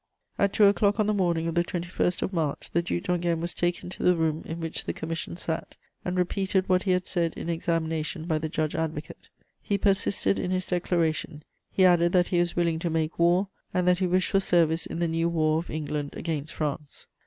'"At 0.39 0.51
two 0.53 0.65
o'clock 0.65 0.99
on 0.99 1.05
the 1.05 1.13
morning 1.13 1.45
of 1.47 1.53
the 1.53 1.63
21st 1.63 2.23
of 2.23 2.33
March, 2.33 2.71
the 2.71 2.81
Duc 2.81 3.03
d'Enghien 3.03 3.39
was 3.39 3.53
taken 3.53 3.91
to 3.91 4.01
the 4.01 4.15
room 4.15 4.41
in 4.47 4.59
which 4.59 4.85
the 4.85 4.93
commission 4.93 5.37
sat, 5.37 5.77
and 6.03 6.17
repeated 6.17 6.67
what 6.67 6.81
he 6.81 6.91
had 6.93 7.05
said 7.05 7.35
in 7.35 7.49
examination 7.49 8.25
by 8.25 8.39
the 8.39 8.49
judge 8.49 8.73
advocate. 8.73 9.29
He 9.61 9.77
persisted 9.77 10.39
in 10.39 10.49
his 10.49 10.65
declaration: 10.65 11.43
he 11.71 11.85
added 11.85 12.13
that 12.13 12.29
he 12.29 12.39
was 12.39 12.55
willing 12.55 12.79
to 12.79 12.89
make 12.89 13.19
war, 13.19 13.49
and 13.75 13.87
that 13.87 13.99
he 13.99 14.07
wished 14.07 14.31
for 14.31 14.39
service 14.39 14.87
in 14.87 14.97
the 14.97 15.07
new 15.07 15.29
war 15.29 15.59
of 15.59 15.69
England 15.69 16.15
against 16.15 16.51
France. 16.53 17.05